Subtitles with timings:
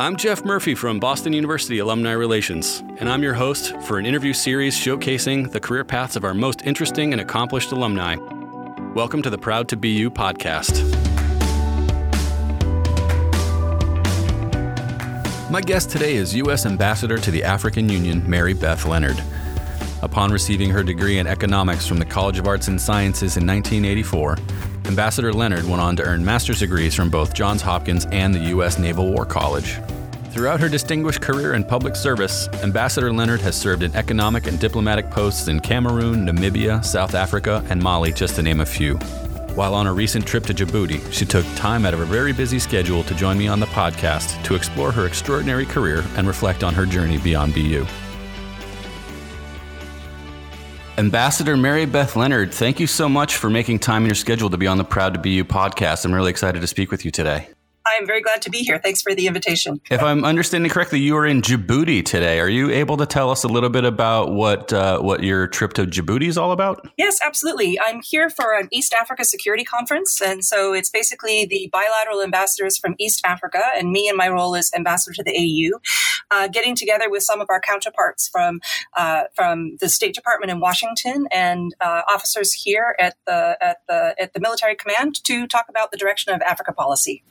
[0.00, 4.32] I'm Jeff Murphy from Boston University Alumni Relations, and I'm your host for an interview
[4.32, 8.16] series showcasing the career paths of our most interesting and accomplished alumni.
[8.96, 10.82] Welcome to the Proud to Be You podcast.
[15.48, 16.66] My guest today is U.S.
[16.66, 19.22] Ambassador to the African Union, Mary Beth Leonard.
[20.02, 24.38] Upon receiving her degree in economics from the College of Arts and Sciences in 1984,
[24.86, 28.78] Ambassador Leonard went on to earn master's degrees from both Johns Hopkins and the U.S.
[28.78, 29.78] Naval War College.
[30.34, 35.08] Throughout her distinguished career in public service, Ambassador Leonard has served in economic and diplomatic
[35.08, 38.96] posts in Cameroon, Namibia, South Africa, and Mali, just to name a few.
[39.54, 42.58] While on a recent trip to Djibouti, she took time out of her very busy
[42.58, 46.74] schedule to join me on the podcast to explore her extraordinary career and reflect on
[46.74, 47.86] her journey beyond BU.
[50.98, 54.56] Ambassador Mary Beth Leonard, thank you so much for making time in your schedule to
[54.56, 56.04] be on the Proud to You podcast.
[56.04, 57.53] I'm really excited to speak with you today.
[57.96, 58.78] I'm very glad to be here.
[58.78, 59.80] Thanks for the invitation.
[59.90, 62.40] If I'm understanding correctly, you are in Djibouti today.
[62.40, 65.72] Are you able to tell us a little bit about what uh, what your trip
[65.74, 66.88] to Djibouti is all about?
[66.96, 67.78] Yes, absolutely.
[67.80, 72.78] I'm here for an East Africa Security Conference, and so it's basically the bilateral ambassadors
[72.78, 75.78] from East Africa, and me and my role as ambassador to the AU,
[76.30, 78.60] uh, getting together with some of our counterparts from
[78.96, 84.14] uh, from the State Department in Washington and uh, officers here at the at the
[84.18, 87.22] at the military command to talk about the direction of Africa policy.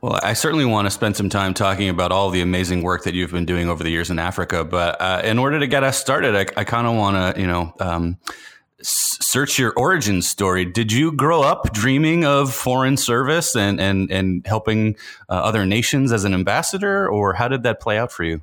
[0.00, 3.12] Well, I certainly want to spend some time talking about all the amazing work that
[3.12, 4.64] you've been doing over the years in Africa.
[4.64, 7.46] But uh, in order to get us started, I, I kind of want to, you
[7.46, 8.16] know, um,
[8.80, 10.64] search your origin story.
[10.64, 14.96] Did you grow up dreaming of foreign service and and and helping
[15.28, 18.40] uh, other nations as an ambassador, or how did that play out for you?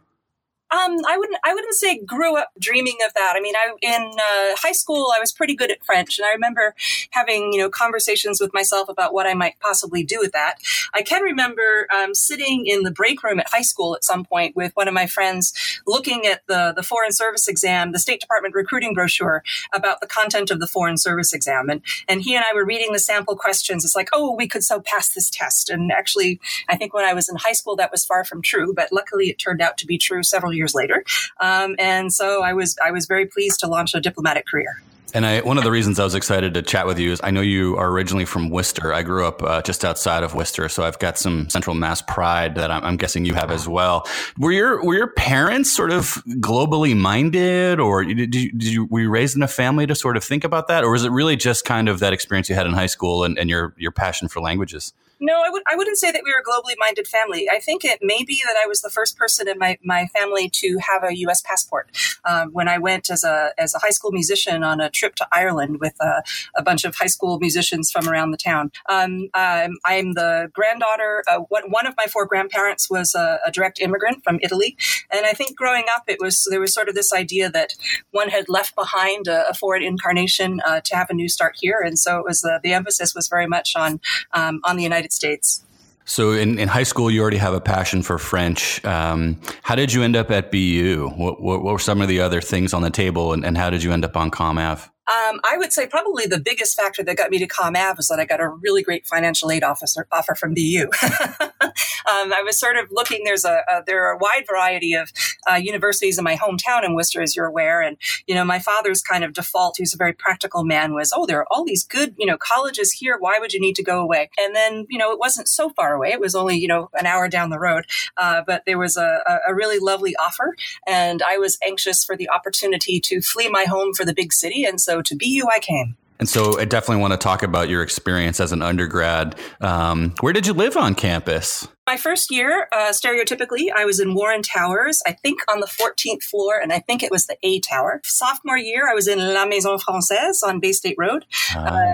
[0.69, 1.39] Um, I wouldn't.
[1.45, 3.35] I wouldn't say grew up dreaming of that.
[3.37, 6.31] I mean, I in uh, high school I was pretty good at French, and I
[6.31, 6.75] remember
[7.11, 10.55] having you know conversations with myself about what I might possibly do with that.
[10.93, 14.57] I can remember um, sitting in the break room at high school at some point
[14.57, 15.53] with one of my friends,
[15.87, 20.51] looking at the the Foreign Service exam, the State Department recruiting brochure about the content
[20.51, 23.85] of the Foreign Service exam, and and he and I were reading the sample questions.
[23.85, 25.69] It's like, oh, we could so pass this test.
[25.69, 28.73] And actually, I think when I was in high school, that was far from true,
[28.73, 31.03] but luckily it turned out to be true several years later.
[31.39, 34.81] Um, and so I was I was very pleased to launch a diplomatic career.
[35.13, 37.31] And I, one of the reasons I was excited to chat with you is I
[37.31, 38.93] know you are originally from Worcester.
[38.93, 42.55] I grew up uh, just outside of Worcester, so I've got some Central Mass pride
[42.55, 44.05] that I'm, I'm, guessing you have as well.
[44.37, 49.01] Were your were your parents sort of globally minded, or did you, did you were
[49.01, 51.37] you raised in a family to sort of think about that, or was it really
[51.37, 54.27] just kind of that experience you had in high school and, and your your passion
[54.27, 54.93] for languages?
[55.19, 57.49] No, I would I wouldn't say that we were a globally minded family.
[57.49, 60.49] I think it may be that I was the first person in my, my family
[60.53, 61.41] to have a U.S.
[61.41, 61.89] passport.
[62.25, 65.27] Um, when I went as a as a high school musician on a trip to
[65.31, 66.23] Ireland with a,
[66.55, 68.71] a bunch of high school musicians from around the town.
[68.89, 71.23] Um, I'm, I'm the granddaughter.
[71.27, 74.77] Uh, one of my four grandparents was a, a, direct immigrant from Italy,
[75.11, 77.73] and I think growing up, it was there was sort of this idea that
[78.11, 81.81] one had left behind a, a foreign incarnation uh, to have a new start here,
[81.83, 83.99] and so it was the, the emphasis was very much on
[84.33, 85.63] um, on the United United States.
[86.05, 88.83] So in, in high school, you already have a passion for French.
[88.85, 91.11] Um, how did you end up at BU?
[91.17, 93.69] What, what, what, were some of the other things on the table, and, and how
[93.69, 94.89] did you end up on Comm Ave?
[95.07, 98.07] Um, I would say probably the biggest factor that got me to Comm Ave was
[98.09, 100.89] that I got a really great financial aid officer offer from BU.
[101.01, 103.23] um, I was sort of looking.
[103.23, 105.11] There's a, a there are a wide variety of
[105.49, 107.97] uh, universities in my hometown in Worcester, as you're aware, and
[108.27, 111.39] you know my father's kind of default, who's a very practical man, was oh there
[111.39, 113.17] are all these good you know colleges here.
[113.17, 114.29] Why would you need to go away?
[114.37, 116.11] And then you know it wasn't so far away.
[116.11, 117.85] It was only you know an hour down the road,
[118.17, 122.29] uh, but there was a, a really lovely offer, and I was anxious for the
[122.29, 125.59] opportunity to flee my home for the big city, and so to be BU I
[125.59, 125.97] came.
[126.19, 129.35] And so I definitely want to talk about your experience as an undergrad.
[129.61, 131.67] Um, where did you live on campus?
[131.85, 136.23] My first year, uh, stereotypically, I was in Warren Towers, I think on the 14th
[136.23, 138.01] floor, and I think it was the A Tower.
[138.03, 141.25] Sophomore year, I was in La Maison Francaise on Bay State Road.
[141.55, 141.93] Uh, uh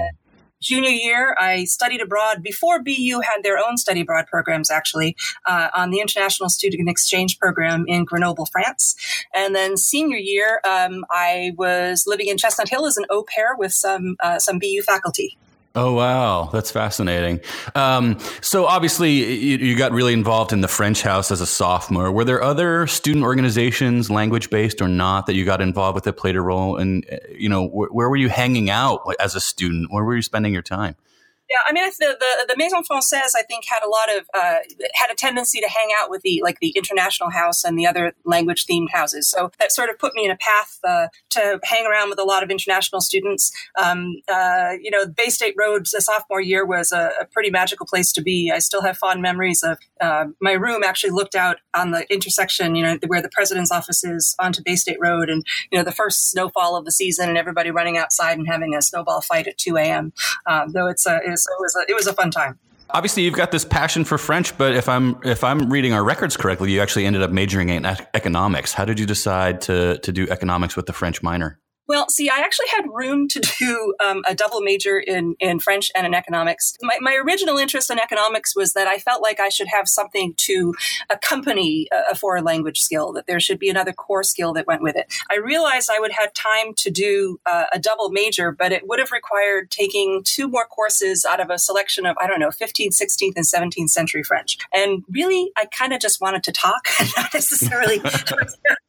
[0.63, 5.15] junior year, I studied abroad before BU had their own study abroad programs, actually,
[5.45, 8.95] uh, on the International Student Exchange Program in Grenoble, France.
[9.33, 13.55] And then senior year, um, I was living in Chestnut Hill as an au pair
[13.55, 15.37] with some, uh, some BU faculty.
[15.75, 17.39] Oh wow, that's fascinating.
[17.73, 22.11] Um, so obviously, you, you, got really involved in the French House as a sophomore.
[22.11, 26.13] Were there other student organizations, language based or not, that you got involved with that
[26.13, 26.77] played a role?
[26.77, 27.03] And
[27.35, 29.91] you know, wh- where were you hanging out as a student?
[29.91, 30.95] Where were you spending your time?
[31.53, 34.57] Yeah, I mean, the, the, the Maison Francaise, I think, had a lot of uh,
[34.95, 38.13] had a tendency to hang out with the like the international house and the other
[38.25, 39.29] language themed houses.
[39.29, 42.23] So that sort of put me in a path uh, to hang around with a
[42.23, 43.51] lot of international students.
[43.77, 47.85] Um, uh, you know, Bay State Road, the sophomore year, was a, a, pretty magical
[47.85, 48.51] place to be.
[48.51, 50.81] I still have fond memories of uh, my room.
[50.83, 54.75] Actually, looked out on the intersection, you know, where the president's office is, onto Bay
[54.75, 58.39] State Road, and you know, the first snowfall of the season, and everybody running outside
[58.39, 60.13] and having a snowball fight at two a.m.
[60.47, 62.59] Um, though it's a, it's it was a, it was a fun time.
[62.89, 66.37] Obviously, you've got this passion for French, but if I'm if I'm reading our records
[66.37, 68.73] correctly, you actually ended up majoring in economics.
[68.73, 71.59] How did you decide to to do economics with the French minor?
[71.87, 75.91] Well, see, I actually had room to do um, a double major in, in French
[75.95, 76.75] and in economics.
[76.81, 80.33] My, my original interest in economics was that I felt like I should have something
[80.37, 80.73] to
[81.09, 84.95] accompany a, foreign language skill, that there should be another core skill that went with
[84.95, 85.11] it.
[85.31, 88.99] I realized I would have time to do uh, a double major, but it would
[88.99, 93.01] have required taking two more courses out of a selection of, I don't know, 15th,
[93.01, 94.57] 16th, and 17th century French.
[94.73, 96.87] And really, I kind of just wanted to talk,
[97.17, 97.99] not necessarily.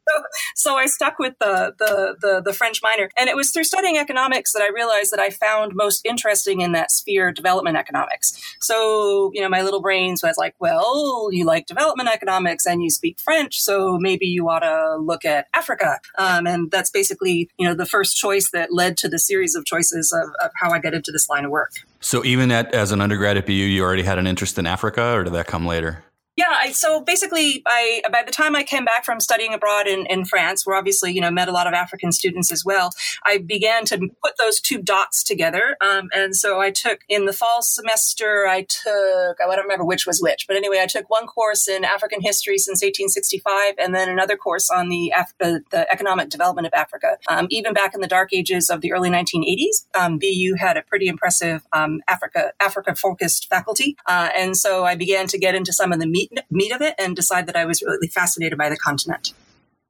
[0.54, 3.08] so, I stuck with the, the, the, the French minor.
[3.16, 6.72] And it was through studying economics that I realized that I found most interesting in
[6.72, 8.38] that sphere development economics.
[8.60, 12.90] So, you know, my little brains was like, well, you like development economics and you
[12.90, 15.98] speak French, so maybe you ought to look at Africa.
[16.18, 19.64] Um, and that's basically, you know, the first choice that led to the series of
[19.64, 21.72] choices of, of how I get into this line of work.
[22.00, 25.14] So even at, as an undergrad at BU, you already had an interest in Africa,
[25.14, 26.03] or did that come later?
[26.36, 30.04] Yeah, I, so basically, I, by the time I came back from studying abroad in,
[30.06, 32.90] in France, where obviously you know met a lot of African students as well,
[33.24, 35.76] I began to put those two dots together.
[35.80, 40.06] Um, and so I took in the fall semester, I took I don't remember which
[40.06, 44.08] was which, but anyway, I took one course in African history since 1865, and then
[44.08, 47.18] another course on the Af- the, economic development of Africa.
[47.28, 50.82] Um, even back in the dark ages of the early 1980s, um, BU had a
[50.82, 55.72] pretty impressive um, Africa Africa focused faculty, uh, and so I began to get into
[55.72, 58.68] some of the meat, meat of it and decide that I was really fascinated by
[58.68, 59.32] the continent.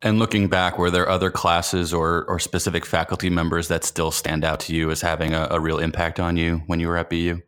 [0.02, 4.44] And looking back, were there other classes or, or specific faculty members that still stand
[4.44, 7.08] out to you as having a, a real impact on you when you were at
[7.08, 7.40] BU?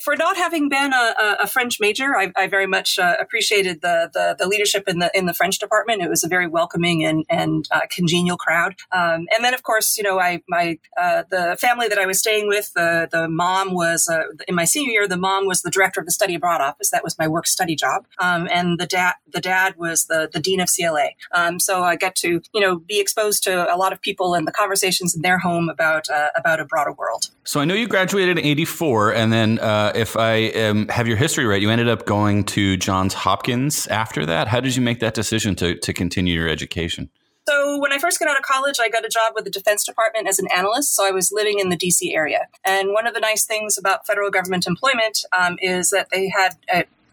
[0.00, 4.10] For not having been a, a French major, I, I very much uh, appreciated the,
[4.12, 6.02] the, the leadership in the in the French department.
[6.02, 8.76] It was a very welcoming and and uh, congenial crowd.
[8.92, 12.18] Um, and then, of course, you know, I my uh, the family that I was
[12.18, 15.08] staying with, the the mom was uh, in my senior year.
[15.08, 16.90] The mom was the director of the study abroad office.
[16.90, 18.06] That was my work study job.
[18.18, 21.10] Um, and the dad the dad was the the dean of CLA.
[21.32, 24.46] Um, so I got to you know be exposed to a lot of people and
[24.46, 27.30] the conversations in their home about uh, about a broader world.
[27.44, 31.16] So I know you graduated in '84, and then uh, if I um, have your
[31.16, 34.46] history right, you ended up going to Johns Hopkins after that.
[34.46, 37.10] How did you make that decision to to continue your education?
[37.48, 39.84] So when I first got out of college, I got a job with the Defense
[39.84, 40.94] Department as an analyst.
[40.94, 42.48] So I was living in the DC area.
[42.64, 46.56] And one of the nice things about federal government employment um, is that they had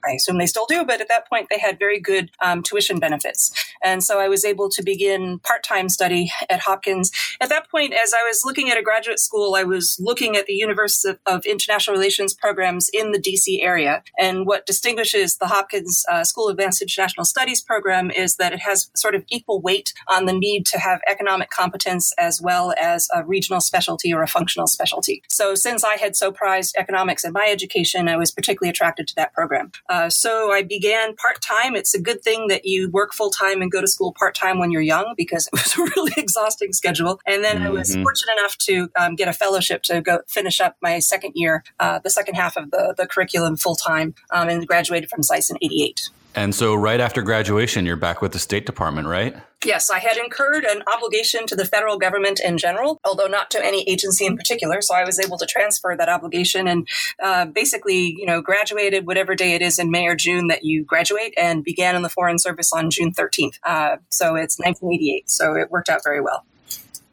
[0.06, 3.00] I assume they still do, but at that point they had very good um, tuition
[3.00, 3.52] benefits.
[3.84, 7.12] And so I was able to begin part time study at Hopkins.
[7.40, 10.46] At that point, as I was looking at a graduate school, I was looking at
[10.46, 14.04] the University of International Relations programs in the DC area.
[14.20, 18.60] And what distinguishes the Hopkins uh, School of Advanced International Studies program is that it
[18.60, 23.08] has sort of equal weight on the need to have economic competence as well as
[23.14, 25.24] a regional specialty or a functional specialty.
[25.30, 29.16] So since I had so prized economics in my education, I was particularly attracted to
[29.16, 29.72] that program.
[29.92, 31.76] Uh, so I began part time.
[31.76, 34.58] It's a good thing that you work full time and go to school part time
[34.58, 37.20] when you're young because it was a really exhausting schedule.
[37.28, 37.68] And then mm-hmm.
[37.68, 38.04] I was mm-hmm.
[38.04, 42.00] fortunate enough to um, get a fellowship to go finish up my second year, uh,
[42.00, 45.58] the second half of the, the curriculum full time, um, and graduated from SAIS in
[45.62, 46.10] '88.
[46.36, 49.36] And so, right after graduation, you're back with the State Department, right?
[49.66, 53.64] Yes, I had incurred an obligation to the federal government in general, although not to
[53.64, 54.82] any agency in particular.
[54.82, 56.88] So I was able to transfer that obligation and
[57.22, 60.84] uh, basically, you know, graduated whatever day it is in May or June that you
[60.84, 63.60] graduate and began in the Foreign Service on June 13th.
[63.64, 65.30] Uh, so it's 1988.
[65.30, 66.44] So it worked out very well.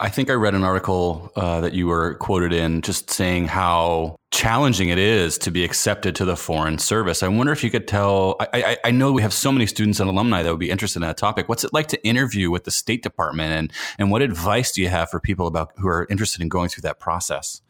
[0.00, 4.17] I think I read an article uh, that you were quoted in just saying how
[4.31, 7.25] challenging it is to be accepted to the foreign service.
[7.25, 8.37] I wonder if you could tell.
[8.38, 10.99] I, I, I, know we have so many students and alumni that would be interested
[10.99, 11.49] in that topic.
[11.49, 14.88] What's it like to interview with the State Department, and and what advice do you
[14.88, 17.61] have for people about who are interested in going through that process?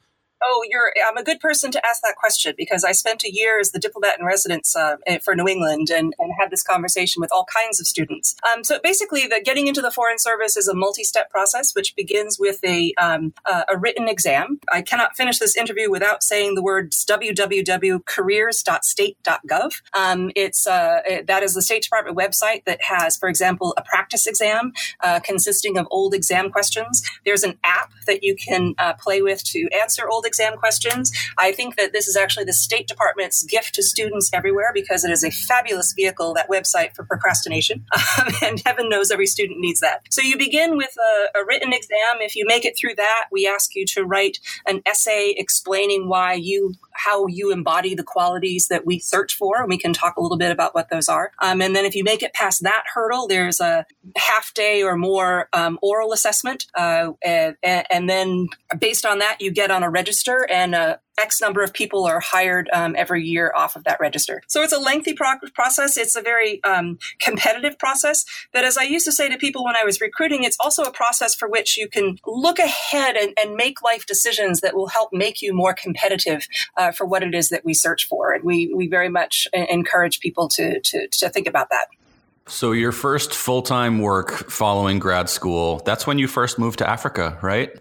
[0.43, 0.93] Oh, you're.
[1.09, 3.81] I'm a good person to ask that question because I spent a year as the
[3.81, 7.81] diplomat in residence uh, for New England and, and had this conversation with all kinds
[7.81, 8.37] of students.
[8.47, 12.39] Um, so basically, the getting into the foreign service is a multi-step process, which begins
[12.39, 14.61] with a um, uh, a written exam.
[14.73, 19.83] I cannot finish this interview without saying the words www.careers.state.gov.
[19.95, 23.83] Um, it's uh, it, that is the State Department website that has, for example, a
[23.83, 27.03] practice exam uh, consisting of old exam questions.
[27.25, 31.11] There's an app that you can uh, play with to answer old exam questions.
[31.37, 35.11] I think that this is actually the State Department's gift to students everywhere because it
[35.11, 37.85] is a fabulous vehicle, that website for procrastination.
[38.19, 40.01] Um, and heaven knows every student needs that.
[40.11, 42.21] So you begin with a, a written exam.
[42.21, 46.33] If you make it through that, we ask you to write an essay explaining why
[46.33, 49.61] you how you embody the qualities that we search for.
[49.61, 51.31] And we can talk a little bit about what those are.
[51.41, 53.87] Um, and then if you make it past that hurdle, there's a
[54.17, 56.67] half day or more um, oral assessment.
[56.75, 61.41] Uh, and, and, then based on that, you get on a register and uh, X
[61.41, 64.43] number of people are hired um, every year off of that register.
[64.47, 65.97] So it's a lengthy pro- process.
[65.97, 68.25] It's a very um, competitive process.
[68.53, 70.93] But as I used to say to people when I was recruiting, it's also a
[70.93, 75.13] process for which you can look ahead and, and make life decisions that will help
[75.13, 76.47] make you more competitive
[76.77, 78.33] uh, for what it is that we search for.
[78.33, 81.87] And we, we very much encourage people to, to, to think about that.
[82.49, 86.89] So, your first full time work following grad school, that's when you first moved to
[86.89, 87.79] Africa, right?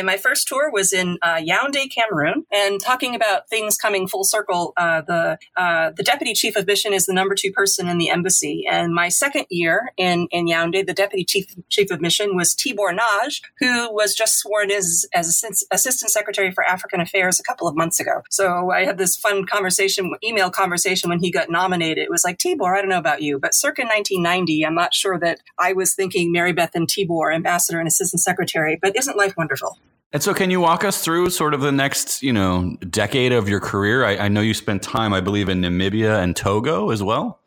[0.00, 4.72] My first tour was in uh, Yaoundé, Cameroon, and talking about things coming full circle.
[4.76, 8.08] Uh, the uh, the deputy chief of mission is the number two person in the
[8.08, 12.54] embassy, and my second year in in Yaoundé, the deputy chief chief of mission was
[12.54, 17.68] Tibor Nagy, who was just sworn as as assistant secretary for African Affairs a couple
[17.68, 18.22] of months ago.
[18.30, 21.98] So I had this fun conversation, email conversation when he got nominated.
[21.98, 25.18] It was like Tibor, I don't know about you, but circa 1990, I'm not sure
[25.18, 28.78] that I was thinking Mary Beth and Tibor, ambassador and assistant secretary.
[28.80, 29.78] But isn't life wonderful?
[30.12, 33.48] And so, can you walk us through sort of the next, you know, decade of
[33.48, 34.04] your career?
[34.04, 37.40] I, I know you spent time, I believe, in Namibia and Togo as well.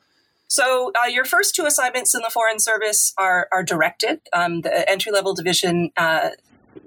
[0.47, 4.21] So uh, your first two assignments in the Foreign Service are are directed.
[4.31, 6.29] Um, the entry level division uh,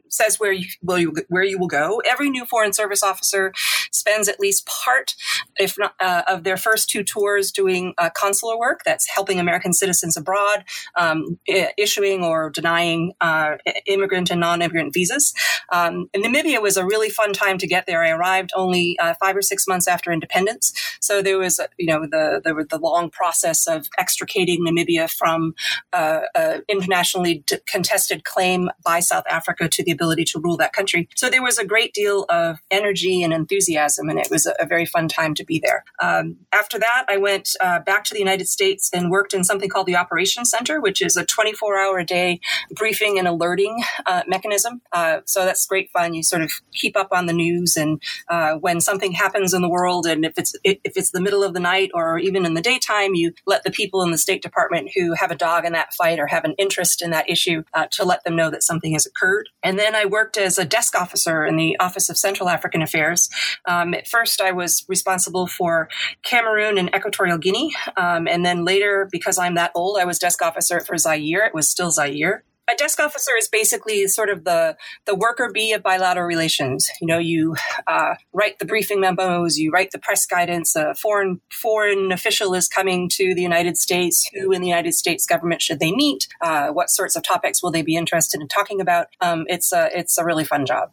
[0.09, 2.01] says where you will you where you will go.
[2.09, 3.53] Every new foreign service officer
[3.93, 5.15] spends at least part,
[5.57, 8.81] if not uh, of their first two tours, doing uh, consular work.
[8.85, 10.65] That's helping American citizens abroad,
[10.97, 15.33] um, I- issuing or denying uh, immigrant and non-immigrant visas.
[15.73, 18.03] Um, and Namibia was a really fun time to get there.
[18.05, 22.03] I arrived only uh, five or six months after independence, so there was you know
[22.03, 25.55] the the, the long process of extricating Namibia from
[25.93, 26.21] uh,
[26.69, 31.09] internationally contested claim by South Africa to the ability to rule that country.
[31.17, 34.67] So there was a great deal of energy and enthusiasm, and it was a, a
[34.67, 35.85] very fun time to be there.
[36.01, 39.69] Um, after that, I went uh, back to the United States and worked in something
[39.69, 44.23] called the Operations Center, which is a 24 hour a day briefing and alerting uh,
[44.27, 44.83] mechanism.
[44.93, 46.15] Uh, so that's great fun.
[46.15, 49.69] You sort of keep up on the news, and uh, when something happens in the
[49.69, 52.61] world, and if it's if it's the middle of the night or even in the
[52.61, 55.95] daytime, you let the people in the State Department who have a dog in that
[55.95, 58.93] fight or have an interest in that issue uh, to let them know that something
[58.93, 59.49] has occurred.
[59.63, 63.29] And then I worked as a desk officer in the Office of Central African Affairs.
[63.69, 65.89] Um, at first, I was responsible for
[66.23, 67.75] Cameroon and Equatorial Guinea.
[67.97, 71.47] Um, and then later, because I'm that old, I was desk officer for Zaire.
[71.47, 75.73] It was still Zaire a desk officer is basically sort of the the worker bee
[75.73, 76.89] of bilateral relations.
[77.01, 77.57] You know, you
[77.87, 80.77] uh, write the briefing memos, you write the press guidance.
[80.77, 84.29] A foreign foreign official is coming to the United States.
[84.35, 86.29] Who in the United States government should they meet?
[86.41, 89.09] Uh, what sorts of topics will they be interested in talking about?
[89.21, 90.91] Um, it's a it's a really fun job.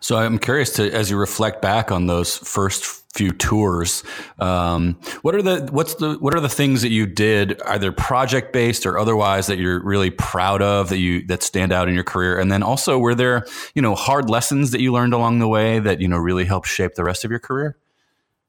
[0.00, 4.02] So I'm curious to, as you reflect back on those first few tours,
[4.38, 8.52] um, what are the what's the what are the things that you did, either project
[8.52, 12.04] based or otherwise, that you're really proud of that you that stand out in your
[12.04, 12.38] career?
[12.38, 15.78] And then also, were there you know hard lessons that you learned along the way
[15.78, 17.76] that you know really helped shape the rest of your career?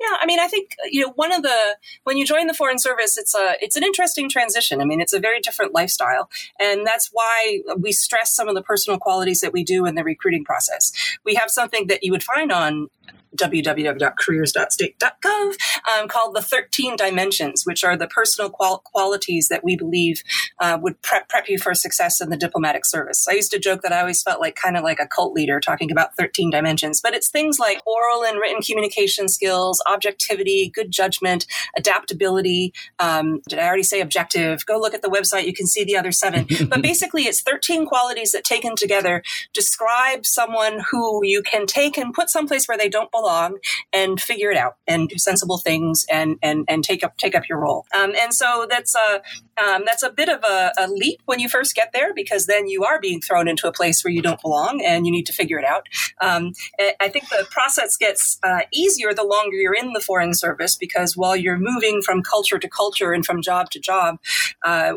[0.02, 2.56] Yeah, I mean, I think uh, you know one of the when you join the
[2.56, 4.82] foreign service, it's a it's an interesting transition.
[4.82, 6.30] I mean, it's a very different lifestyle,
[6.60, 10.04] and that's why we stress some of the personal qualities that we do in the
[10.04, 10.92] recruiting process.
[11.24, 12.90] We have something that you would find on
[13.38, 15.56] www.careers.state.gov
[15.90, 20.24] um, called the 13 dimensions, which are the personal qual- qualities that we believe
[20.60, 23.28] uh, would prep, prep you for success in the diplomatic service.
[23.28, 25.60] I used to joke that I always felt like kind of like a cult leader
[25.60, 30.92] talking about 13 dimensions, but it's things like oral and written communication skills, objectivity, good
[30.92, 31.46] judgment,
[31.78, 32.74] adaptability.
[33.00, 34.66] Um, did I already say objective?
[34.66, 35.46] Go look at the website.
[35.46, 36.48] You can see the other seven.
[36.68, 39.24] but basically, it's 13 qualities that taken together
[39.54, 43.58] describe someone who you can take and put someplace where they don't belong along
[43.94, 47.48] and figure it out and do sensible things and and and take up take up
[47.48, 47.86] your role.
[47.94, 49.22] Um, and so that's a
[49.62, 52.68] um, that's a bit of a, a, leap when you first get there because then
[52.68, 55.34] you are being thrown into a place where you don't belong and you need to
[55.34, 55.88] figure it out.
[56.20, 56.54] Um,
[57.00, 61.16] I think the process gets uh, easier the longer you're in the foreign service because
[61.16, 64.18] while you're moving from culture to culture and from job to job.
[64.64, 64.94] Uh,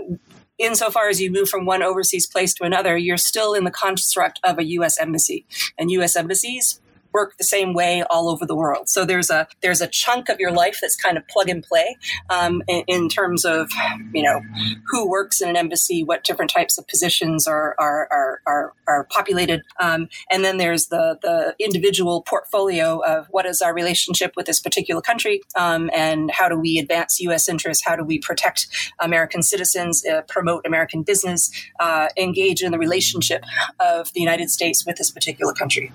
[0.56, 4.38] insofar as you move from one overseas place to another, you're still in the construct
[4.44, 4.98] of a U.S.
[5.00, 5.44] embassy.
[5.76, 6.14] And U.S.
[6.16, 6.80] embassies
[7.14, 8.88] work the same way all over the world.
[8.88, 11.96] So there's a there's a chunk of your life that's kind of plug and play
[12.28, 13.70] um, in, in, terms of
[14.12, 14.40] you know
[14.88, 19.04] who works in an embassy, what different types of positions are are are are, are
[19.04, 24.46] populated, um, and then there's the the individual portfolio of what is our relationship with
[24.46, 27.48] this particular country, um, and how do we advance U.S.
[27.48, 28.66] interests, how do we protect
[28.98, 33.44] American citizens, uh, promote American business, uh, engage in the relationship
[33.78, 35.92] of the United States with this particular country.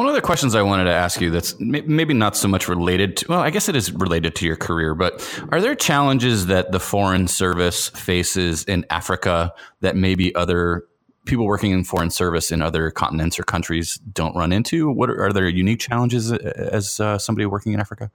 [0.00, 3.18] One of the questions I wanted to ask you that's maybe not so much related
[3.18, 5.20] to, well, I guess it is related to your career, but
[5.52, 9.52] are there challenges that the Foreign Service faces in Africa
[9.82, 10.86] that maybe other
[11.26, 14.90] people working in foreign service in other continents or countries don't run into?
[14.90, 18.10] What are, are there unique challenges as uh, somebody working in Africa?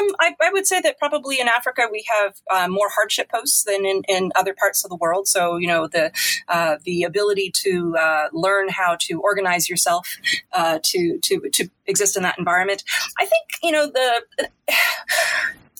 [0.00, 3.64] Um, I, I, would say that probably in Africa we have uh, more hardship posts
[3.64, 5.28] than in, in, other parts of the world.
[5.28, 6.12] So you know the
[6.48, 10.16] uh, the ability to uh, learn how to organize yourself
[10.52, 12.84] uh, to to to exist in that environment.
[13.18, 14.48] I think you know the.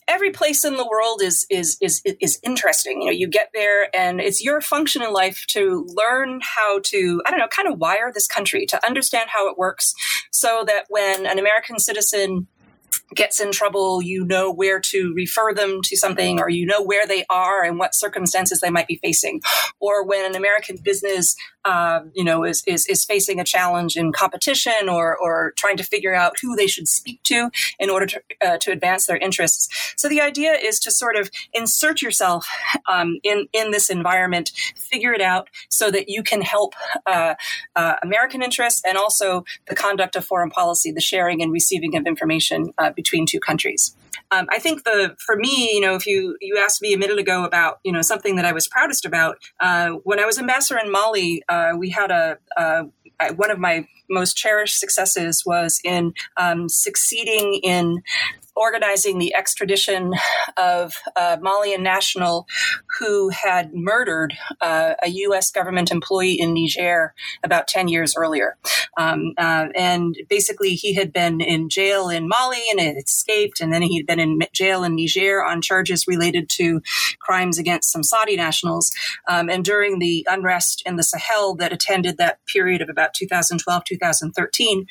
[0.09, 3.00] every place in the world is is is is interesting.
[3.00, 7.23] You know, you get there, and it's your function in life to learn how to
[7.25, 9.95] I don't know, kind of wire this country to understand how it works,
[10.33, 12.49] so that when an American citizen
[13.14, 17.07] gets in trouble, you know where to refer them to something, or you know where
[17.07, 19.40] they are and what circumstances they might be facing.
[19.83, 24.12] Or when an American business, uh, you know, is, is, is facing a challenge in
[24.12, 28.23] competition or, or trying to figure out who they should speak to in order to,
[28.45, 29.69] uh, to advance their interests.
[29.97, 32.47] So the idea is to sort of insert yourself
[32.88, 36.75] um, in, in this environment, figure it out so that you can help
[37.07, 37.35] uh,
[37.76, 42.07] uh American interests and also the conduct of foreign policy, the sharing and receiving of
[42.07, 43.95] information uh, between two countries.
[44.31, 47.19] Um, I think the for me, you know, if you you asked me a minute
[47.19, 50.81] ago about you know something that I was proudest about uh, when I was ambassador
[50.81, 52.85] in Mali, uh, we had a, a
[53.35, 58.02] one of my most cherished successes was in um, succeeding in
[58.61, 60.12] organizing the extradition
[60.59, 62.47] of a Malian national
[62.99, 65.50] who had murdered uh, a U.S.
[65.50, 68.59] government employee in Niger about 10 years earlier.
[68.99, 73.73] Um, uh, and basically, he had been in jail in Mali and had escaped, and
[73.73, 76.83] then he'd been in jail in Niger on charges related to
[77.19, 78.93] crimes against some Saudi nationals.
[79.26, 83.85] Um, and during the unrest in the Sahel that attended that period of about 2012,
[83.85, 84.87] 2013,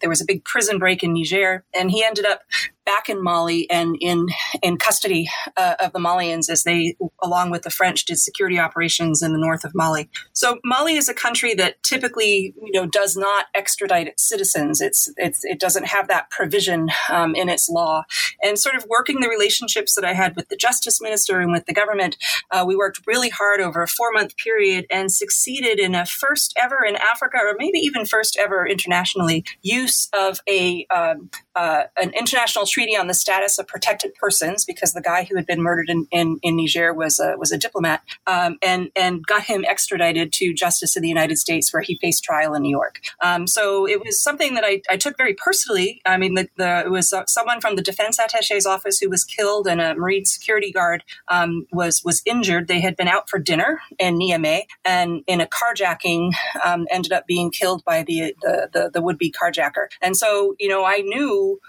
[0.00, 2.42] there was a big prison break in Niger, and he ended up
[2.84, 4.28] back in Mali and in
[4.62, 9.22] in custody uh, of the Malians as they, along with the French, did security operations
[9.22, 10.08] in the north of Mali.
[10.32, 14.80] So Mali is a country that typically, you know, does not extradite its citizens.
[14.80, 18.04] It's, it's it doesn't have that provision um, in its law.
[18.42, 21.66] And sort of working the relationships that I had with the justice minister and with
[21.66, 22.16] the government,
[22.50, 26.54] uh, we worked really hard over a four month period and succeeded in a first
[26.60, 32.10] ever in Africa, or maybe even first ever internationally, use of a um, uh, an
[32.10, 35.88] international treaty on the status of protected persons because the guy who had been murdered
[35.88, 40.32] in, in, in Niger was a, was a diplomat um, and, and got him extradited
[40.32, 42.98] to justice in the United States where he faced trial in New York.
[43.22, 46.02] Um, so it was something that I, I took very personally.
[46.04, 49.22] I mean, the, the, it was uh, someone from the defense attache's office who was
[49.22, 52.66] killed and a Marine security guard um, was, was injured.
[52.66, 56.32] They had been out for dinner in Niamey and in a carjacking
[56.64, 59.86] um, ended up being killed by the, the, the, the would-be carjacker.
[60.02, 61.60] And so, you know, I knew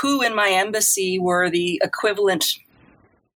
[0.00, 2.44] who in my embassy were the equivalent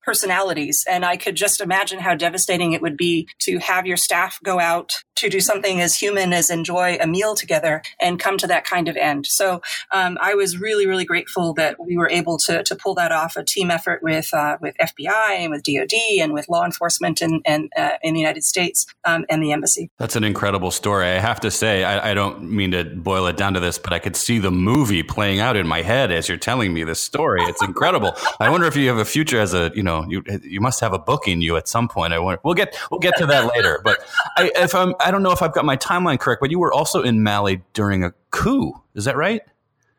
[0.06, 0.84] personalities.
[0.88, 4.60] And I could just imagine how devastating it would be to have your staff go
[4.60, 8.64] out to do something as human as enjoy a meal together and come to that
[8.64, 9.26] kind of end.
[9.26, 13.12] So um, I was really, really grateful that we were able to, to pull that
[13.12, 17.22] off a team effort with uh, with FBI and with DoD and with law enforcement
[17.22, 19.90] in, in, uh, in the United States um, and the embassy.
[19.98, 21.06] That's an incredible story.
[21.06, 23.92] I have to say, I, I, don't mean to boil it down to this, but
[23.92, 27.00] I could see the movie playing out in my head as you're telling me this
[27.00, 27.42] story.
[27.44, 28.16] It's incredible.
[28.40, 30.92] I wonder if you have a future as a, you know, you you must have
[30.92, 32.12] a book in you at some point.
[32.12, 32.40] I wonder.
[32.44, 33.80] We'll get we'll get to that later.
[33.82, 34.00] But
[34.36, 36.72] I, if I'm I don't know if I've got my timeline correct, but you were
[36.72, 38.72] also in Mali during a coup.
[38.94, 39.42] Is that right?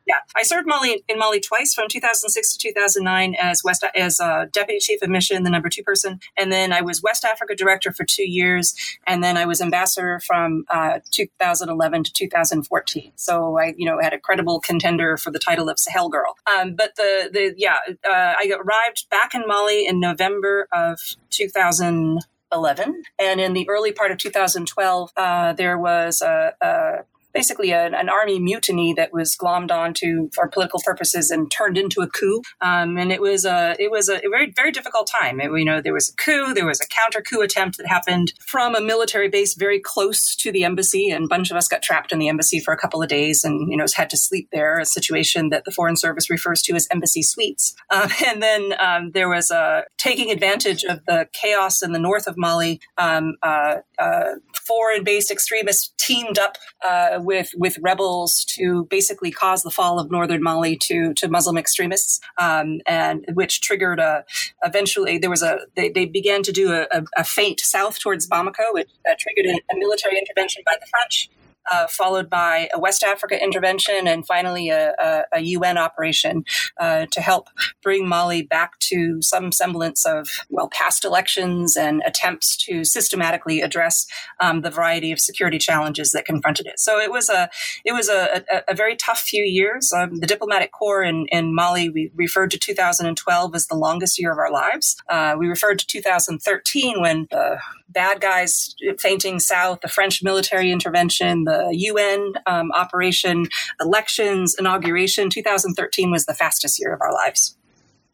[0.08, 4.46] Yeah, I served Mali in Mali twice from 2006 to 2009 as West as uh,
[4.54, 7.92] deputy chief of mission, the number two person, and then I was West Africa director
[7.92, 8.74] for two years,
[9.06, 13.12] and then I was ambassador from uh, 2011 to 2014.
[13.16, 16.38] So I, you know, had a credible contender for the title of Sahel Girl.
[16.50, 21.00] Um, but the the yeah, uh, I arrived back in Mali in November of
[21.32, 22.20] 2000.
[22.54, 23.04] 11.
[23.20, 26.94] And in the early part of 2012, uh, there was a, a
[27.38, 32.02] basically a, an army mutiny that was glommed onto for political purposes and turned into
[32.02, 32.42] a coup.
[32.62, 35.40] Um, and it was a it was a very very difficult time.
[35.40, 38.34] It, you know, there was a coup, there was a counter coup attempt that happened
[38.48, 41.84] from a military base very close to the embassy, and a bunch of us got
[41.84, 44.50] trapped in the embassy for a couple of days, and you know had to sleep
[44.52, 44.80] there.
[44.80, 47.76] A situation that the Foreign Service refers to as embassy suites.
[47.92, 52.26] Um, and then um, there was a taking advantage of the chaos in the north
[52.26, 52.82] of Mali.
[52.98, 54.36] Um, uh, uh,
[54.68, 60.44] foreign-based extremists teamed up uh, with with rebels to basically cause the fall of northern
[60.44, 64.24] Mali to to Muslim extremists, um, and which triggered a
[64.64, 68.28] eventually there was a they, they began to do a, a, a feint south towards
[68.28, 71.30] Bamako, which uh, triggered a, a military intervention by the French
[71.72, 76.44] uh, followed by a West Africa intervention, and finally a, a, a UN operation
[76.80, 77.50] uh, to help
[77.84, 84.08] bring Mali back to some semblance of well past elections and attempts to systematically address
[84.40, 86.80] um, the variety of security challenges that confronted it.
[86.80, 87.50] So it was a
[87.86, 89.92] it was a, a very tough few years.
[89.94, 94.32] Um, the diplomatic corps in, in Mali we referred to 2012 as the longest year
[94.32, 94.96] of our lives.
[95.10, 101.46] Uh, we referred to 2013 when the bad guys feinting south, the French military intervention,
[101.46, 103.48] the UN um, operation,
[103.80, 105.30] elections, inauguration.
[105.30, 107.58] 2013 was the fastest year of our lives.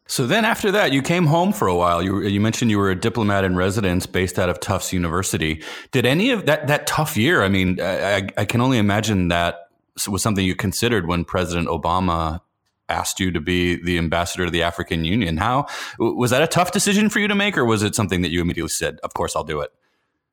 [0.06, 2.04] So then after that, you came home for a while.
[2.04, 5.64] You, you mentioned you were a diplomat in residence based out of Tufts University.
[5.92, 9.70] Did any of that, that tough year, I mean, I, I can only imagine that
[10.08, 12.42] was something you considered when President Obama
[12.89, 15.38] asked you to be the ambassador to the African Union.
[15.38, 15.67] How
[15.98, 18.41] was that a tough decision for you to make, or was it something that you
[18.41, 19.72] immediately said, "Of course, I'll do it"?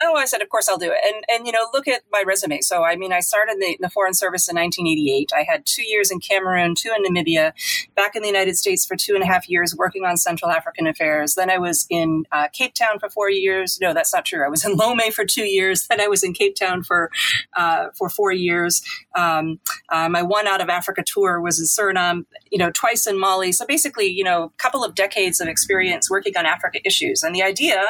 [0.03, 0.99] Oh, I said, of course I'll do it.
[1.05, 2.61] And and you know, look at my resume.
[2.63, 5.31] So I mean, I started the, the, Foreign Service in 1988.
[5.35, 7.53] I had two years in Cameroon, two in Namibia,
[7.97, 10.87] back in the United States for two and a half years working on Central African
[10.87, 11.35] affairs.
[11.35, 13.79] Then I was in uh, Cape Town for four years.
[13.81, 14.45] No, that's not true.
[14.45, 15.87] I was in Lomé for two years.
[15.89, 17.11] Then I was in Cape Town for
[17.55, 18.81] uh, for four years.
[19.15, 19.61] Um,
[19.91, 22.25] uh, my one out of Africa tour was in Suriname.
[22.51, 23.53] You know, twice in Mali.
[23.53, 27.23] So basically, you know, a couple of decades of experience working on Africa issues.
[27.23, 27.85] And the idea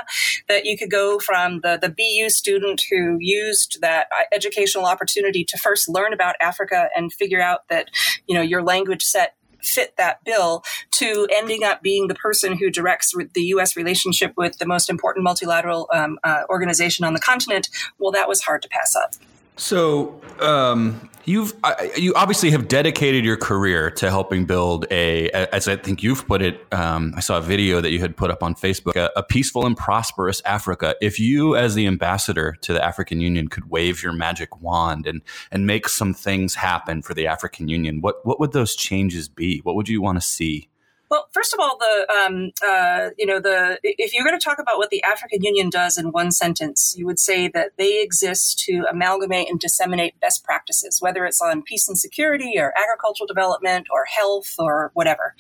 [0.49, 5.45] that you could go from the the BU student who used that uh, educational opportunity
[5.45, 7.91] to first learn about Africa and figure out that,
[8.27, 12.71] you know, your language set fit that bill to ending up being the person who
[12.71, 13.77] directs the U.S.
[13.77, 17.69] relationship with the most important multilateral um, uh, organization on the continent.
[17.99, 19.13] Well, that was hard to pass up.
[19.61, 21.53] So, um, You've
[21.97, 26.41] you obviously have dedicated your career to helping build a, as I think you've put
[26.41, 26.67] it.
[26.73, 29.67] Um, I saw a video that you had put up on Facebook, a, a, peaceful
[29.67, 30.97] and prosperous Africa.
[31.03, 35.21] If you, as the ambassador to the African Union, could wave your magic wand and
[35.53, 39.59] and make some things happen for the African Union, what what would those changes be?
[39.59, 40.70] What would you want to see?
[41.11, 44.61] Well, first of all, the um, uh, you know the if you're going to talk
[44.61, 48.61] about what the African Union does in one sentence, you would say that they exist
[48.61, 53.89] to amalgamate and disseminate best practices, whether it's on peace and security or agricultural development
[53.91, 55.35] or health or whatever.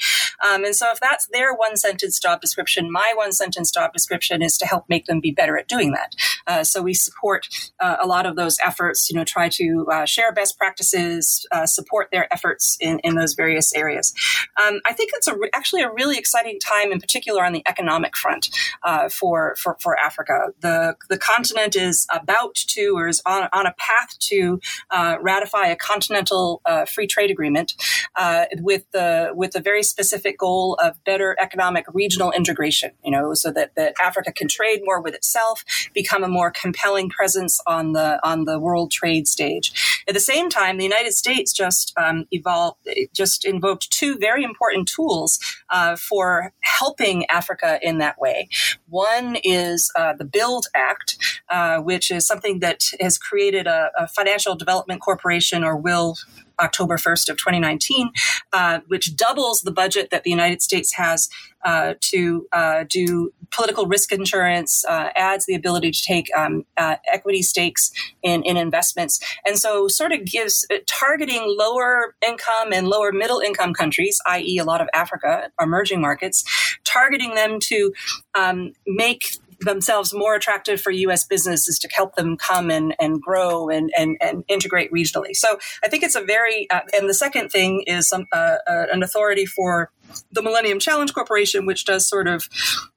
[0.44, 4.42] Um, and so, if that's their one sentence job description, my one sentence job description
[4.42, 6.16] is to help make them be better at doing that.
[6.48, 9.08] Uh, so we support uh, a lot of those efforts.
[9.08, 13.34] You know, try to uh, share best practices, uh, support their efforts in in those
[13.34, 14.12] various areas.
[14.60, 17.62] Um, I think it's a re- actually a really exciting time, in particular on the
[17.68, 18.48] economic front
[18.82, 20.36] uh, for, for, for Africa.
[20.60, 24.58] The the continent is about to, or is on, on a path to
[24.90, 27.74] uh, ratify a continental uh, free trade agreement
[28.16, 32.92] uh, with the with the very specific goal of better economic regional integration.
[33.04, 37.10] You know, so that that Africa can trade more with itself, become a more compelling
[37.10, 39.99] presence on the on the world trade stage.
[40.10, 42.80] At the same time, the United States just um, evolved,
[43.14, 45.38] just invoked two very important tools
[45.70, 48.48] uh, for helping Africa in that way.
[48.88, 51.16] One is uh, the Build Act,
[51.48, 56.16] uh, which is something that has created a, a financial development corporation or will
[56.60, 58.10] October 1st of 2019,
[58.52, 61.28] uh, which doubles the budget that the United States has
[61.64, 66.96] uh, to uh, do political risk insurance, uh, adds the ability to take um, uh,
[67.12, 67.90] equity stakes
[68.22, 73.40] in, in investments, and so sort of gives uh, targeting lower income and lower middle
[73.40, 76.44] income countries, i.e., a lot of Africa, emerging markets,
[76.84, 77.92] targeting them to
[78.34, 81.24] um, make themselves more attractive for U.S.
[81.26, 85.34] businesses to help them come and, and grow and, and, and integrate regionally.
[85.34, 88.86] So I think it's a very, uh, and the second thing is some, uh, uh,
[88.92, 89.90] an authority for
[90.32, 92.48] the Millennium Challenge Corporation, which does sort of,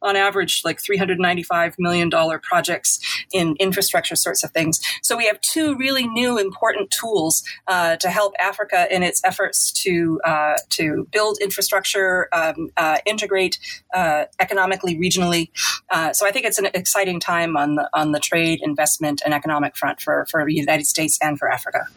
[0.01, 2.99] on average, like $395 million projects
[3.31, 4.81] in infrastructure sorts of things.
[5.01, 9.71] So we have two really new important tools uh, to help Africa in its efforts
[9.83, 13.59] to, uh, to build infrastructure, um, uh, integrate
[13.93, 15.49] uh, economically, regionally.
[15.89, 19.33] Uh, so I think it's an exciting time on the, on the trade, investment, and
[19.33, 21.87] economic front for, for the United States and for Africa.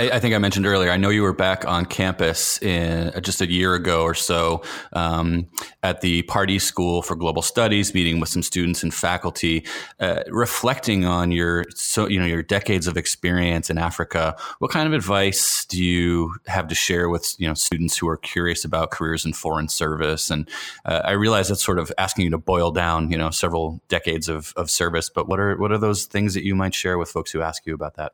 [0.00, 0.90] I, I, think I mentioned earlier.
[0.90, 4.62] I know you were back on campus in uh, just a year ago or so
[4.94, 5.46] um,
[5.82, 9.66] at the Pardee School for Global Studies, meeting with some students and faculty,
[10.00, 14.36] uh, reflecting on your so you know your decades of experience in Africa.
[14.58, 18.16] What kind of advice do you have to share with you know students who are
[18.16, 20.30] curious about careers in foreign service?
[20.30, 20.48] And
[20.86, 24.30] uh, I realize that's sort of asking you to boil down you know several decades
[24.30, 27.10] of, of service, but what are what are those things that you might share with
[27.10, 28.12] folks who ask you about that?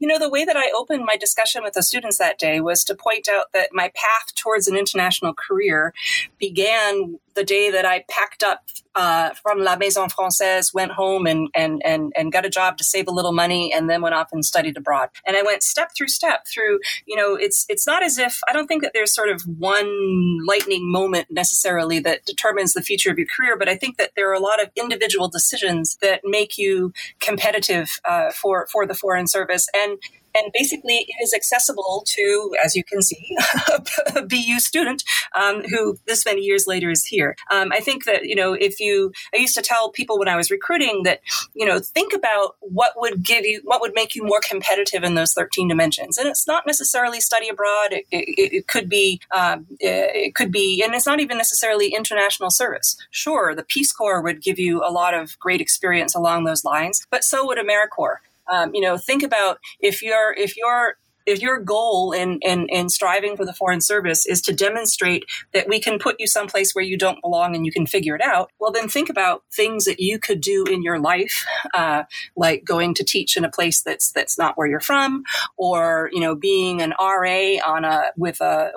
[0.00, 2.84] You know, the way that I opened my discussion with the students that day was
[2.84, 5.92] to point out that my path towards an international career
[6.38, 8.64] began the day that I packed up
[8.94, 12.84] uh, from La Maison Francaise, went home and, and, and, and got a job to
[12.84, 15.10] save a little money, and then went off and studied abroad.
[15.26, 18.52] And I went step through step through, you know, it's, it's not as if, I
[18.52, 23.18] don't think that there's sort of one lightning moment necessarily that determines the future of
[23.18, 26.58] your career, but I think that there are a lot of individual decisions that make
[26.58, 29.68] you competitive uh, for, for the Foreign Service.
[29.74, 29.98] And
[30.34, 33.36] and basically, it is accessible to, as you can see,
[34.16, 35.02] a BU student
[35.34, 37.36] um, who this many years later is here.
[37.50, 40.36] Um, I think that, you know, if you, I used to tell people when I
[40.36, 41.20] was recruiting that,
[41.54, 45.14] you know, think about what would give you, what would make you more competitive in
[45.14, 46.18] those 13 dimensions.
[46.18, 47.92] And it's not necessarily study abroad.
[47.92, 52.50] It, it, it could be, um, it could be, and it's not even necessarily international
[52.50, 52.96] service.
[53.10, 57.06] Sure, the Peace Corps would give you a lot of great experience along those lines,
[57.10, 58.18] but so would AmeriCorps.
[58.52, 62.88] Um, you know, think about if you're if you're if your goal in, in, in
[62.88, 66.84] striving for the foreign service is to demonstrate that we can put you someplace where
[66.84, 70.00] you don't belong and you can figure it out, well, then think about things that
[70.00, 72.04] you could do in your life, uh,
[72.36, 75.22] like going to teach in a place that's that's not where you're from,
[75.56, 78.72] or you know, being an RA on a with a,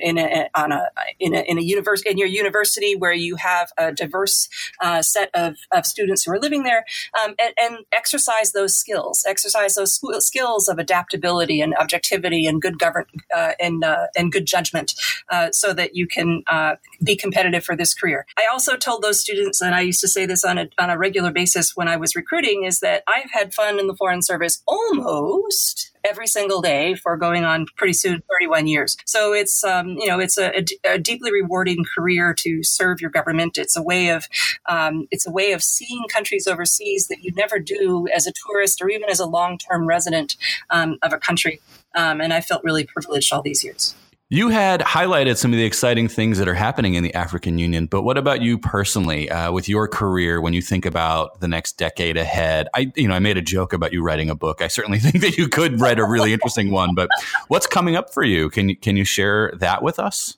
[0.00, 1.62] in a on a in a in a
[2.06, 4.48] in your university where you have a diverse
[4.80, 6.84] uh, set of, of students who are living there,
[7.22, 12.78] um, and, and exercise those skills, exercise those skills of adaptability and objectivity and good
[12.78, 14.94] govern uh, and uh, and good judgment,
[15.30, 18.24] uh, so that you can uh, be competitive for this career.
[18.38, 20.98] I also told those students, and I used to say this on a on a
[21.06, 24.62] regular basis when I was recruiting, is that I've had fun in the foreign service
[24.66, 28.96] almost every single day for going on pretty soon 31 years.
[29.04, 30.64] So it's um, you know it's a, a,
[30.94, 33.58] a, deeply rewarding career to serve your government.
[33.58, 34.26] It's a way of
[34.66, 38.80] um, it's a way of seeing countries overseas that you never do as a tourist
[38.80, 40.36] or even as a long term resident
[40.70, 41.60] um, of a country.
[41.94, 43.94] Um, and I felt really privileged all these years.
[44.28, 47.86] You had highlighted some of the exciting things that are happening in the African Union,
[47.86, 51.78] but what about you personally uh, with your career when you think about the next
[51.78, 52.66] decade ahead?
[52.74, 54.62] I, you know, I made a joke about you writing a book.
[54.62, 57.08] I certainly think that you could write a really interesting one, but
[57.46, 58.50] what's coming up for you?
[58.50, 60.36] Can you can you share that with us?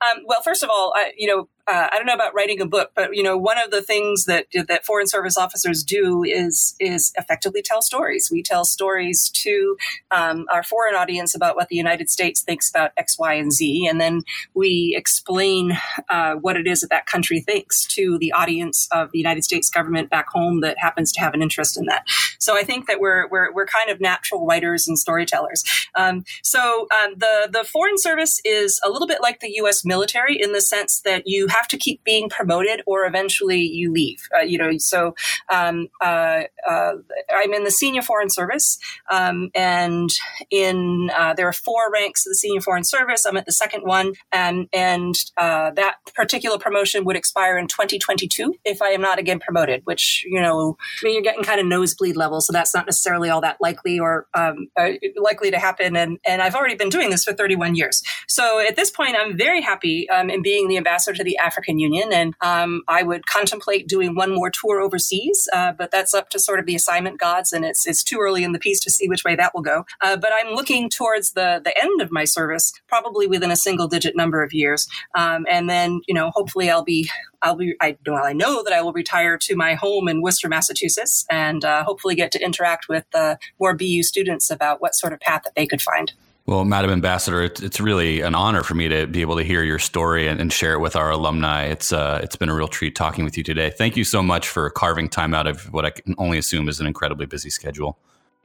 [0.00, 2.66] Um, well, first of all, I, you know, uh, I don't know about writing a
[2.66, 6.74] book, but you know, one of the things that that foreign service officers do is
[6.80, 8.30] is effectively tell stories.
[8.32, 9.76] We tell stories to
[10.10, 13.86] um, our foreign audience about what the United States thinks about X, Y, and Z,
[13.86, 14.22] and then
[14.54, 15.76] we explain
[16.08, 19.68] uh, what it is that that country thinks to the audience of the United States
[19.68, 22.04] government back home that happens to have an interest in that.
[22.38, 25.64] So I think that we're we're, we're kind of natural writers and storytellers.
[25.94, 29.84] Um, so um, the the foreign service is a little bit like the U.S.
[29.84, 33.92] military in the sense that you have have to keep being promoted or eventually you
[33.92, 34.28] leave.
[34.36, 35.14] Uh, you know, so
[35.50, 36.92] um, uh, uh,
[37.34, 38.78] I'm in the senior foreign service,
[39.10, 40.10] um, and
[40.50, 43.24] in uh, there are four ranks of the senior foreign service.
[43.24, 48.54] I'm at the second one, and and uh, that particular promotion would expire in 2022
[48.64, 49.82] if I am not again promoted.
[49.84, 53.30] Which you know, I mean, you're getting kind of nosebleed level, so that's not necessarily
[53.30, 55.96] all that likely or um, uh, likely to happen.
[55.96, 59.36] And and I've already been doing this for 31 years, so at this point, I'm
[59.36, 62.12] very happy um, in being the ambassador to the African Union.
[62.12, 66.38] And um, I would contemplate doing one more tour overseas, uh, but that's up to
[66.38, 69.08] sort of the assignment gods, and it's it's too early in the piece to see
[69.08, 69.84] which way that will go.
[70.02, 73.88] Uh, but I'm looking towards the the end of my service, probably within a single
[73.88, 77.08] digit number of years, um, and then you know hopefully I'll be
[77.42, 80.48] I'll be I well I know that I will retire to my home in Worcester,
[80.48, 85.12] Massachusetts, and uh, hopefully get to interact with uh, more BU students about what sort
[85.12, 86.12] of path that they could find.
[86.48, 89.62] Well, Madam Ambassador, it's, it's really an honor for me to be able to hear
[89.62, 91.64] your story and, and share it with our alumni.
[91.64, 93.68] It's uh, it's been a real treat talking with you today.
[93.68, 96.80] Thank you so much for carving time out of what I can only assume is
[96.80, 97.98] an incredibly busy schedule.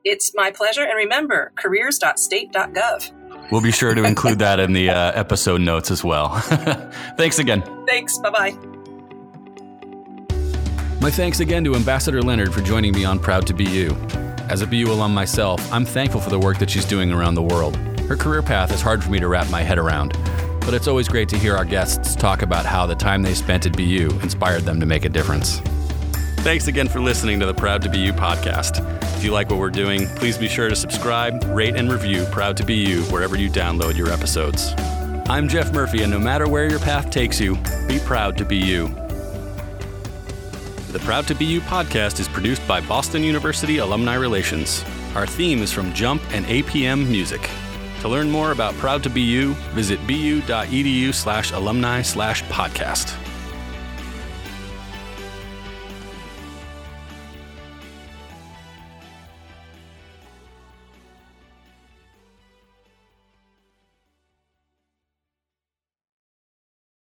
[0.03, 0.83] It's my pleasure.
[0.83, 3.49] And remember, careers.state.gov.
[3.53, 6.35] We'll be sure to include that in the uh, episode notes as well.
[7.15, 7.63] Thanks again.
[7.87, 8.17] Thanks.
[8.17, 8.51] Bye bye.
[10.99, 13.95] My thanks again to Ambassador Leonard for joining me on Proud to Be You.
[14.49, 17.41] As a BU alum myself, I'm thankful for the work that she's doing around the
[17.41, 17.79] world.
[18.13, 20.15] Her career path is hard for me to wrap my head around,
[20.59, 23.65] but it's always great to hear our guests talk about how the time they spent
[23.65, 25.61] at BU inspired them to make a difference.
[26.41, 28.87] Thanks again for listening to the Proud to Be You podcast.
[29.17, 32.55] If you like what we're doing, please be sure to subscribe, rate, and review Proud
[32.57, 34.75] to Be You wherever you download your episodes.
[35.27, 37.55] I'm Jeff Murphy, and no matter where your path takes you,
[37.87, 38.89] be proud to be you.
[40.91, 44.85] The Proud to Be You podcast is produced by Boston University Alumni Relations.
[45.15, 47.49] Our theme is from Jump and APM Music.
[48.03, 53.22] To learn more about Proud to Be You, visit bu.edu slash alumni slash podcast.